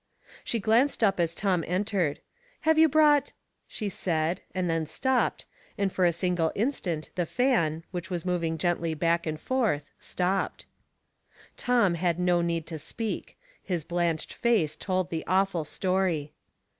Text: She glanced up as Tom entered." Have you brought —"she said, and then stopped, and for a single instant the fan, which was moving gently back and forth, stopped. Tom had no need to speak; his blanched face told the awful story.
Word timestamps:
She 0.43 0.57
glanced 0.59 1.03
up 1.03 1.19
as 1.19 1.35
Tom 1.35 1.63
entered." 1.67 2.21
Have 2.61 2.79
you 2.79 2.89
brought 2.89 3.33
—"she 3.67 3.87
said, 3.87 4.41
and 4.55 4.67
then 4.67 4.87
stopped, 4.87 5.45
and 5.77 5.93
for 5.93 6.05
a 6.05 6.11
single 6.11 6.51
instant 6.55 7.11
the 7.13 7.27
fan, 7.27 7.83
which 7.91 8.09
was 8.09 8.25
moving 8.25 8.57
gently 8.57 8.95
back 8.95 9.27
and 9.27 9.39
forth, 9.39 9.91
stopped. 9.99 10.65
Tom 11.55 11.93
had 11.93 12.17
no 12.17 12.41
need 12.41 12.65
to 12.65 12.79
speak; 12.79 13.37
his 13.61 13.83
blanched 13.83 14.33
face 14.33 14.75
told 14.75 15.11
the 15.11 15.23
awful 15.27 15.65
story. 15.65 16.33